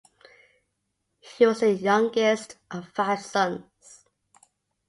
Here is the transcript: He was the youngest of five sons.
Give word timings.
He 1.19 1.45
was 1.45 1.59
the 1.59 1.71
youngest 1.73 2.57
of 2.71 2.87
five 2.87 3.21
sons. 3.21 4.07